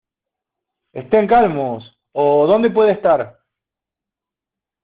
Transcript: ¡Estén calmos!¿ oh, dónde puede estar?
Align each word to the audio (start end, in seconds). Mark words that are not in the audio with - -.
¡Estén 0.99 1.27
calmos!¿ 1.27 1.95
oh, 2.13 2.47
dónde 2.47 2.71
puede 2.71 2.91
estar? 2.93 3.39